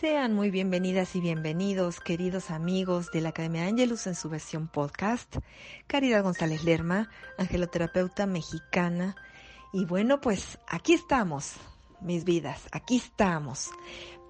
[0.00, 5.36] Sean muy bienvenidas y bienvenidos, queridos amigos de la Academia Angelus en su versión podcast.
[5.86, 9.14] Caridad González Lerma, angeloterapeuta mexicana.
[9.74, 11.52] Y bueno, pues aquí estamos,
[12.00, 13.68] mis vidas, aquí estamos,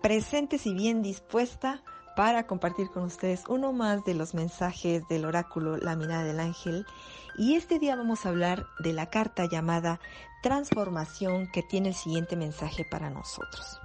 [0.03, 1.85] presentes y bien dispuesta
[2.17, 6.85] para compartir con ustedes uno más de los mensajes del oráculo La mirada del ángel.
[7.39, 10.01] Y este día vamos a hablar de la carta llamada
[10.43, 13.81] Transformación que tiene el siguiente mensaje para nosotros.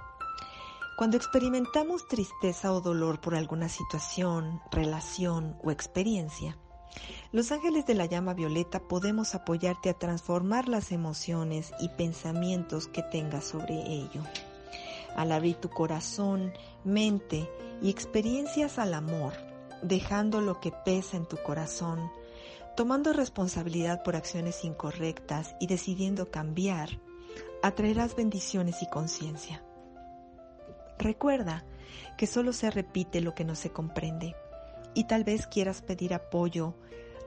[0.96, 6.56] Cuando experimentamos tristeza o dolor por alguna situación, relación o experiencia,
[7.32, 13.02] los ángeles de la llama violeta podemos apoyarte a transformar las emociones y pensamientos que
[13.02, 14.22] tengas sobre ello.
[15.14, 17.46] Al abrir tu corazón, mente
[17.82, 19.34] y experiencias al amor,
[19.82, 22.10] dejando lo que pesa en tu corazón,
[22.74, 27.02] tomando responsabilidad por acciones incorrectas y decidiendo cambiar,
[27.62, 29.65] atraerás bendiciones y conciencia.
[30.98, 31.64] Recuerda
[32.16, 34.34] que solo se repite lo que no se comprende
[34.94, 36.74] y tal vez quieras pedir apoyo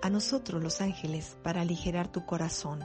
[0.02, 2.84] a nosotros los ángeles para aligerar tu corazón.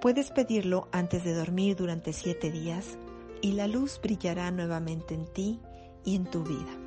[0.00, 2.98] Puedes pedirlo antes de dormir durante siete días
[3.40, 5.60] y la luz brillará nuevamente en ti
[6.04, 6.78] y en tu vida.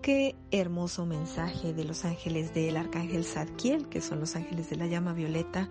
[0.00, 4.86] Qué hermoso mensaje de los ángeles del arcángel Zadkiel, que son los ángeles de la
[4.86, 5.68] llama violeta.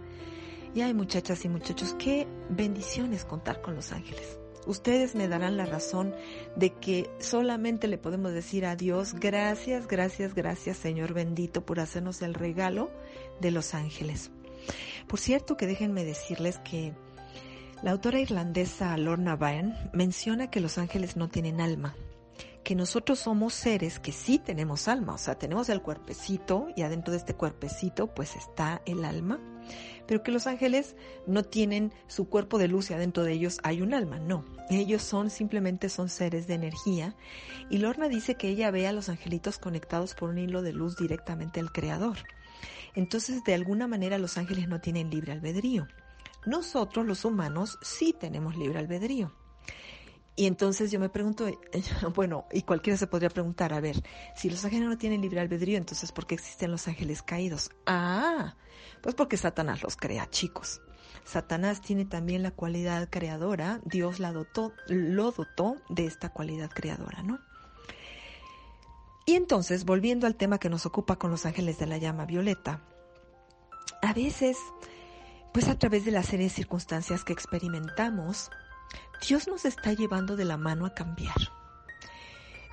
[0.76, 4.40] Y hay muchachas y muchachos, qué bendiciones contar con los ángeles.
[4.70, 6.14] Ustedes me darán la razón
[6.56, 12.22] de que solamente le podemos decir a Dios, gracias, gracias, gracias Señor bendito por hacernos
[12.22, 12.92] el regalo
[13.42, 14.30] de los ángeles.
[15.08, 16.94] Por cierto que déjenme decirles que
[17.82, 21.96] la autora irlandesa Lorna Byrne menciona que los ángeles no tienen alma,
[22.64, 27.12] que nosotros somos seres que sí tenemos alma, o sea, tenemos el cuerpecito y adentro
[27.12, 29.40] de este cuerpecito pues está el alma,
[30.08, 30.96] pero que los ángeles
[31.28, 34.46] no tienen su cuerpo de luz y adentro de ellos hay un alma, no.
[34.70, 37.16] Ellos son simplemente son seres de energía
[37.70, 40.96] y Lorna dice que ella ve a los angelitos conectados por un hilo de luz
[40.96, 42.18] directamente al creador.
[42.96, 45.88] Entonces, de alguna manera los ángeles no tienen libre albedrío.
[46.46, 49.32] Nosotros los humanos sí tenemos libre albedrío.
[50.40, 51.48] Y entonces yo me pregunto,
[52.16, 54.02] bueno, y cualquiera se podría preguntar, a ver,
[54.38, 57.72] si los ángeles no tienen libre albedrío, entonces ¿por qué existen los ángeles caídos?
[57.86, 58.56] Ah,
[59.02, 60.80] pues porque Satanás los crea, chicos.
[61.26, 67.22] Satanás tiene también la cualidad creadora, Dios la dotó, lo dotó de esta cualidad creadora,
[67.22, 67.42] ¿no?
[69.26, 72.80] Y entonces, volviendo al tema que nos ocupa con los ángeles de la llama violeta,
[74.02, 74.58] a veces,
[75.54, 78.50] pues a través de la serie de circunstancias que experimentamos,
[79.28, 81.36] Dios nos está llevando de la mano a cambiar.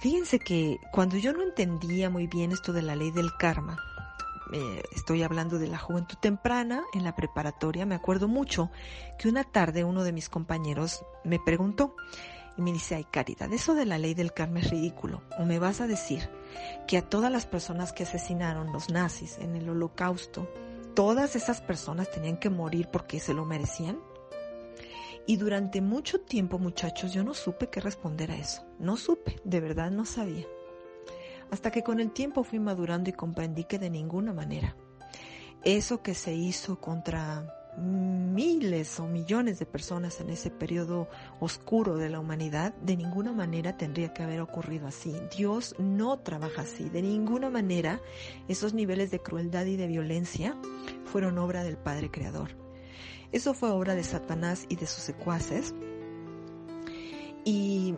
[0.01, 3.79] Fíjense que cuando yo no entendía muy bien esto de la ley del karma,
[4.93, 8.71] estoy hablando de la juventud temprana, en la preparatoria, me acuerdo mucho
[9.19, 11.97] que una tarde uno de mis compañeros me preguntó
[12.57, 15.23] y me dice, ay Caridad, eso de la ley del karma es ridículo.
[15.39, 16.31] O me vas a decir
[16.87, 20.49] que a todas las personas que asesinaron los nazis en el holocausto,
[20.95, 23.99] todas esas personas tenían que morir porque se lo merecían.
[25.27, 28.65] Y durante mucho tiempo, muchachos, yo no supe qué responder a eso.
[28.79, 30.47] No supe, de verdad no sabía
[31.51, 34.77] hasta que con el tiempo fui madurando y comprendí que de ninguna manera
[35.65, 41.09] eso que se hizo contra miles o millones de personas en ese periodo
[41.41, 45.15] oscuro de la humanidad, de ninguna manera tendría que haber ocurrido así.
[45.37, 46.89] Dios no trabaja así.
[46.89, 48.01] De ninguna manera
[48.49, 50.57] esos niveles de crueldad y de violencia
[51.05, 52.66] fueron obra del Padre Creador.
[53.33, 55.75] Eso fue obra de Satanás y de sus secuaces.
[57.45, 57.95] Y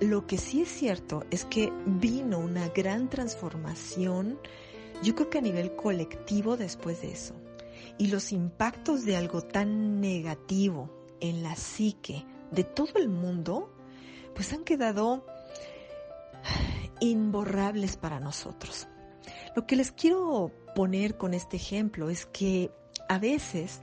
[0.00, 4.38] lo que sí es cierto es que vino una gran transformación,
[5.02, 7.34] yo creo que a nivel colectivo después de eso.
[7.98, 10.90] Y los impactos de algo tan negativo
[11.20, 13.72] en la psique de todo el mundo,
[14.34, 15.24] pues han quedado
[17.00, 18.88] imborrables para nosotros.
[19.54, 22.70] Lo que les quiero poner con este ejemplo es que
[23.08, 23.82] a veces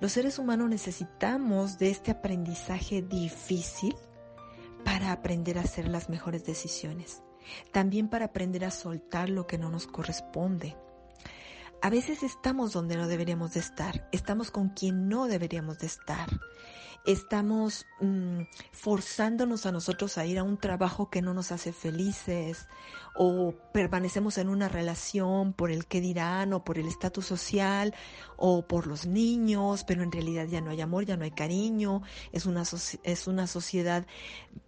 [0.00, 3.96] los seres humanos necesitamos de este aprendizaje difícil
[4.84, 7.22] para aprender a hacer las mejores decisiones,
[7.72, 10.76] también para aprender a soltar lo que no nos corresponde.
[11.82, 16.28] A veces estamos donde no deberíamos de estar, estamos con quien no deberíamos de estar,
[17.08, 22.68] estamos mm, forzándonos a nosotros a ir a un trabajo que no nos hace felices
[23.16, 27.94] o permanecemos en una relación por el que dirán o por el estatus social
[28.36, 32.02] o por los niños, pero en realidad ya no hay amor, ya no hay cariño,
[32.32, 32.64] es una,
[33.02, 34.06] es una sociedad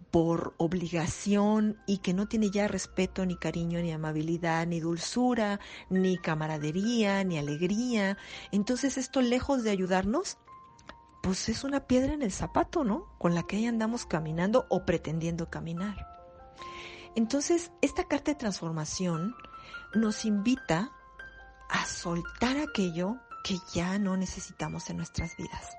[0.09, 5.59] por obligación y que no tiene ya respeto, ni cariño, ni amabilidad, ni dulzura,
[5.91, 8.17] ni camaradería, ni alegría.
[8.51, 10.39] Entonces esto lejos de ayudarnos,
[11.21, 13.15] pues es una piedra en el zapato, ¿no?
[13.17, 16.07] Con la que ahí andamos caminando o pretendiendo caminar.
[17.15, 19.35] Entonces, esta carta de transformación
[19.93, 20.91] nos invita
[21.69, 25.77] a soltar aquello que ya no necesitamos en nuestras vidas.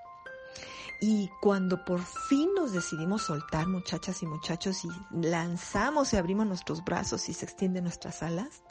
[1.01, 6.85] Y cuando por fin nos decidimos soltar, muchachas y muchachos, y lanzamos y abrimos nuestros
[6.85, 8.63] brazos y se extienden nuestras alas,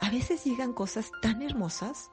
[0.00, 2.10] a veces llegan cosas tan hermosas.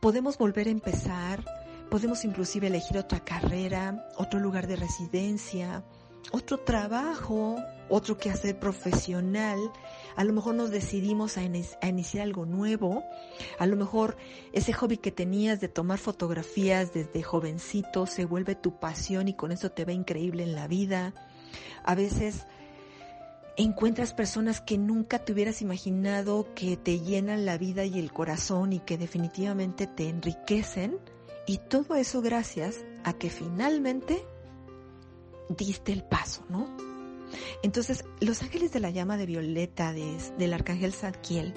[0.00, 1.44] Podemos volver a empezar,
[1.90, 5.84] podemos inclusive elegir otra carrera, otro lugar de residencia,
[6.32, 7.56] otro trabajo,
[7.88, 9.58] otro quehacer profesional,
[10.16, 13.04] a lo mejor nos decidimos a, iniciar algo nuevo,
[13.58, 14.16] a lo mejor
[14.52, 19.52] ese hobby que tenías de tomar fotografías desde jovencito se vuelve tu pasión y con
[19.52, 21.14] eso te va increíble en la vida.
[21.82, 22.46] A veces
[23.56, 28.72] encuentras personas que nunca te hubieras imaginado que te llenan la vida y el corazón
[28.74, 30.98] y que definitivamente te enriquecen
[31.48, 34.22] y todo eso gracias a que finalmente
[35.48, 36.68] diste el paso, ¿no?
[37.62, 41.54] Entonces, los ángeles de la llama de violeta del arcángel Zadkiel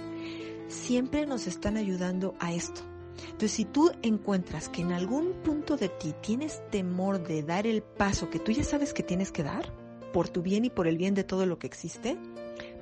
[0.69, 2.81] siempre nos están ayudando a esto.
[3.25, 7.83] Entonces, si tú encuentras que en algún punto de ti tienes temor de dar el
[7.83, 9.73] paso que tú ya sabes que tienes que dar,
[10.13, 12.17] por tu bien y por el bien de todo lo que existe,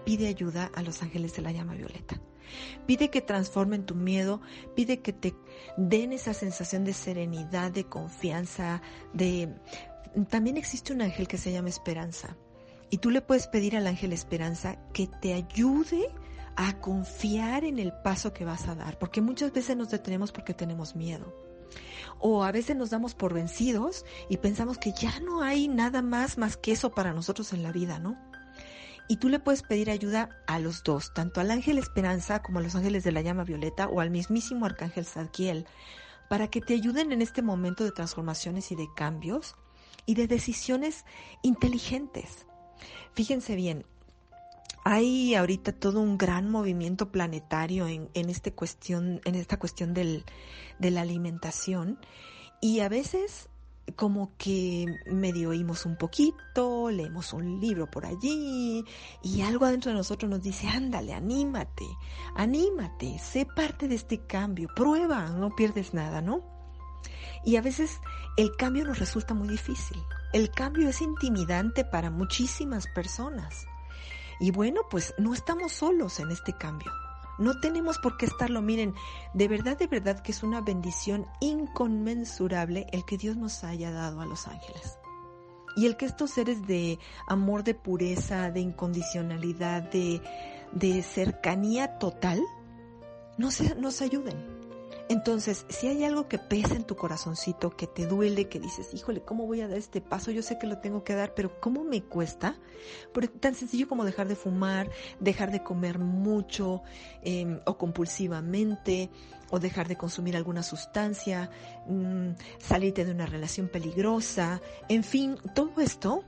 [0.06, 2.22] pide ayuda a los ángeles de la llama violeta.
[2.86, 4.42] Pide que transformen tu miedo,
[4.76, 5.36] pide que te
[5.78, 8.82] den esa sensación de serenidad, de confianza,
[9.14, 9.56] de...
[10.30, 12.36] También existe un ángel que se llama Esperanza.
[12.90, 16.10] Y tú le puedes pedir al ángel Esperanza que te ayude
[16.56, 20.54] a confiar en el paso que vas a dar, porque muchas veces nos detenemos porque
[20.54, 21.34] tenemos miedo.
[22.18, 26.38] O a veces nos damos por vencidos y pensamos que ya no hay nada más
[26.38, 28.18] más que eso para nosotros en la vida, ¿no?
[29.10, 32.62] Y tú le puedes pedir ayuda a los dos, tanto al ángel Esperanza como a
[32.62, 35.66] los ángeles de la llama violeta o al mismísimo arcángel Zadkiel,
[36.30, 39.56] para que te ayuden en este momento de transformaciones y de cambios
[40.06, 41.06] y de decisiones
[41.42, 42.46] inteligentes.
[43.14, 43.84] Fíjense bien,
[44.86, 50.24] hay ahorita todo un gran movimiento planetario en, en, este cuestión, en esta cuestión del,
[50.78, 52.00] de la alimentación
[52.62, 53.50] y a veces
[53.96, 58.84] como que medio oímos un poquito, leemos un libro por allí
[59.22, 61.86] y algo adentro de nosotros nos dice, ándale, anímate,
[62.36, 66.44] anímate, sé parte de este cambio, prueba, no pierdes nada, ¿no?
[67.46, 68.00] Y a veces
[68.38, 69.98] el cambio nos resulta muy difícil.
[70.34, 73.66] El cambio es intimidante para muchísimas personas.
[74.40, 76.92] Y bueno, pues no estamos solos en este cambio.
[77.40, 78.62] No tenemos por qué estarlo.
[78.62, 78.94] Miren,
[79.34, 84.22] de verdad, de verdad que es una bendición inconmensurable el que Dios nos haya dado
[84.22, 85.00] a los ángeles.
[85.76, 90.22] Y el que estos seres de amor, de pureza, de incondicionalidad, de,
[90.74, 92.42] de cercanía total,
[93.38, 94.59] nos, nos ayuden.
[95.10, 99.22] Entonces, si hay algo que pesa en tu corazoncito, que te duele, que dices, híjole,
[99.22, 100.30] ¿cómo voy a dar este paso?
[100.30, 102.60] Yo sé que lo tengo que dar, pero ¿cómo me cuesta?
[103.12, 106.84] Porque tan sencillo como dejar de fumar, dejar de comer mucho
[107.24, 109.10] em, o compulsivamente,
[109.50, 111.50] o dejar de consumir alguna sustancia,
[111.88, 116.24] mm, salirte de una relación peligrosa, en fin, todo esto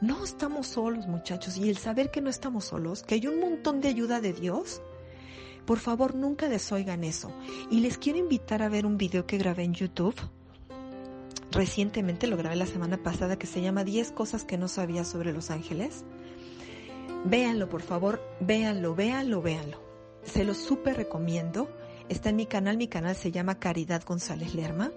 [0.00, 3.82] no estamos solos, muchachos, y el saber que no estamos solos, que hay un montón
[3.82, 4.80] de ayuda de Dios,
[5.66, 7.32] por favor, nunca desoigan eso.
[7.70, 10.14] Y les quiero invitar a ver un video que grabé en YouTube.
[11.50, 15.32] Recientemente lo grabé la semana pasada que se llama 10 cosas que no sabía sobre
[15.32, 16.04] Los Ángeles.
[17.24, 19.80] Véanlo, por favor, véanlo, véanlo, véanlo.
[20.24, 21.68] Se lo súper recomiendo.
[22.08, 24.92] Está en mi canal, mi canal se llama Caridad González Lerma,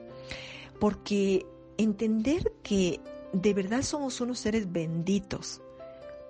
[0.79, 1.45] porque
[1.77, 2.99] entender que
[3.31, 5.61] de verdad somos unos seres benditos,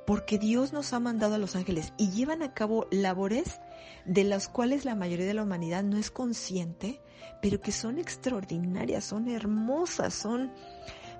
[0.05, 3.59] porque Dios nos ha mandado a los ángeles y llevan a cabo labores
[4.05, 7.01] de las cuales la mayoría de la humanidad no es consciente,
[7.41, 10.51] pero que son extraordinarias, son hermosas, son...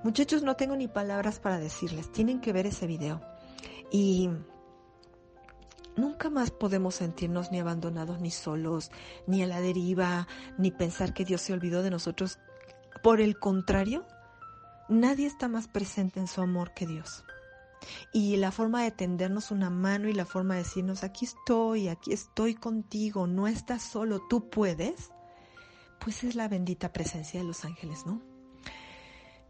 [0.04, 3.22] Muchachos, no tengo ni palabras para decirles, tienen que ver ese video.
[3.92, 4.30] Y
[5.96, 8.92] nunca más podemos sentirnos ni abandonados, ni solos,
[9.26, 12.40] ni a la deriva, ni pensar que Dios se olvidó de nosotros.
[13.02, 14.06] Por el contrario,
[14.88, 17.24] nadie está más presente en su amor que Dios.
[18.14, 22.14] Y la forma de tendernos una mano y la forma de decirnos, aquí estoy, aquí
[22.14, 25.12] estoy contigo, no estás solo, tú puedes,
[26.00, 28.22] pues es la bendita presencia de los ángeles, ¿no?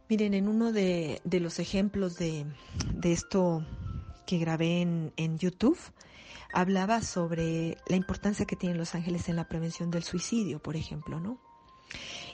[0.10, 2.46] Miren, en uno de, los ejemplos de,
[3.04, 3.66] esto
[4.26, 5.78] que grabé en, en YouTube,
[6.54, 11.20] hablaba sobre la importancia que tienen los ángeles en la prevención del suicidio, por ejemplo,
[11.20, 11.40] ¿no?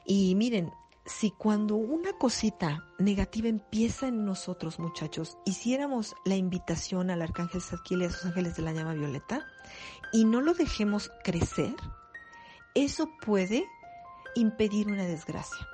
[0.05, 0.71] Y miren,
[1.05, 8.03] si cuando una cosita negativa empieza en nosotros, muchachos, hiciéramos la invitación al arcángel Zadkiel
[8.03, 9.45] y a sus ángeles de la llama violeta
[10.13, 11.75] y no lo dejemos crecer,
[12.73, 13.65] eso puede
[14.35, 15.67] impedir una desgracia.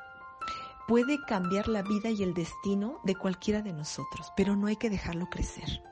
[0.88, 4.89] puede cambiar la vida y el destino de cualquiera de nosotros, pero no hay que
[4.89, 5.83] dejarlo crecer.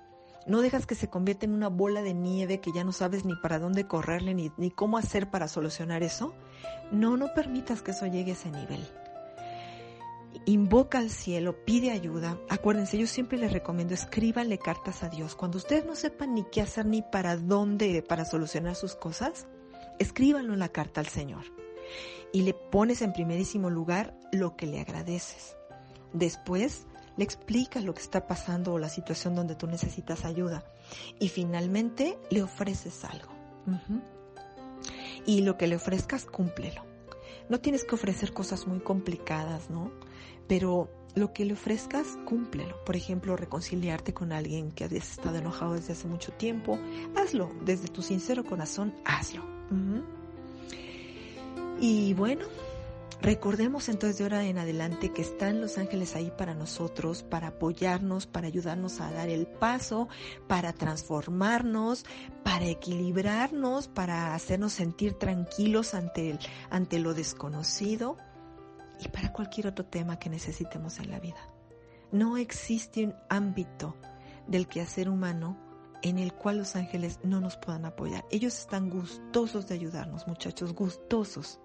[0.48, 3.36] No dejas que se convierta en una bola de nieve que ya no sabes ni
[3.36, 6.34] para dónde correrle ni, ni cómo hacer para solucionar eso.
[6.92, 8.90] No, no permitas que eso llegue a ese nivel
[10.46, 12.40] invoca al cielo, pide ayuda.
[12.50, 15.36] Acuérdense, yo siempre les recomiendo, escríbanle cartas a Dios.
[15.36, 19.48] Cuando ustedes no sepan ni qué hacer ni para dónde para solucionar sus cosas,
[20.00, 21.46] escríbanlo en la carta al Señor.
[22.34, 25.56] Y le pones en primerísimo lugar lo que le agradeces.
[26.14, 26.86] Después
[27.18, 30.64] le explicas lo que está pasando o la situación donde tú necesitas ayuda.
[31.20, 33.34] Y finalmente le ofreces algo.
[35.26, 36.86] Y lo que le ofrezcas, cúmplelo.
[37.50, 39.92] No tienes que ofrecer cosas muy complicadas, ¿no?
[40.48, 42.84] Pero lo que le ofrezcas, cúmplelo.
[42.86, 46.80] Por ejemplo, reconciliarte con alguien que habías estado enojado desde hace mucho tiempo,
[47.16, 47.52] hazlo.
[47.66, 49.44] Desde tu sincero corazón, hazlo.
[51.80, 52.46] Y bueno,
[53.22, 58.28] Recordemos entonces de ahora en adelante que están los ángeles ahí para nosotros, para apoyarnos,
[58.28, 60.08] para ayudarnos a dar el paso,
[60.48, 62.06] para transformarnos,
[62.44, 68.18] para equilibrarnos, para hacernos sentir tranquilos ante, el, ante lo desconocido
[69.00, 71.50] y para cualquier otro tema que necesitemos en la vida.
[72.12, 73.96] No existe un ámbito
[74.48, 75.58] del quehacer humano
[76.02, 78.26] en el cual los ángeles no nos puedan apoyar.
[78.32, 81.60] Ellos están gustosos de ayudarnos, muchachos, gustosos.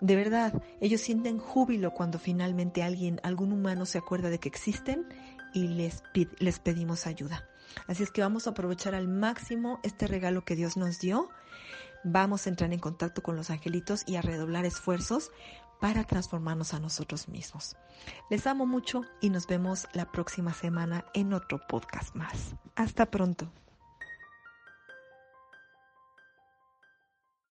[0.00, 5.08] De verdad, ellos sienten júbilo cuando finalmente alguien, algún humano se acuerda de que existen
[5.54, 6.02] y les,
[6.38, 7.48] les pedimos ayuda.
[7.86, 11.30] Así es que vamos a aprovechar al máximo este regalo que Dios nos dio.
[12.08, 15.32] Vamos a entrar en contacto con los angelitos y a redoblar esfuerzos
[15.80, 17.74] para transformarnos a nosotros mismos.
[18.30, 22.54] Les amo mucho y nos vemos la próxima semana en otro podcast más.
[22.76, 23.50] Hasta pronto.